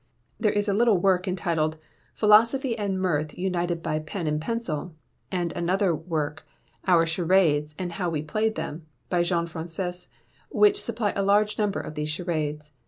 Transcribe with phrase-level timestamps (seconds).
[0.39, 1.77] There is a little work entitled
[2.15, 4.95] "Philosophy and Mirth united by Pen and Pencil,"
[5.31, 6.43] and another work,
[6.87, 10.07] "Our Charades; and How we Played Them," by Jean Francis,
[10.49, 12.71] which supply a large number of these Charades.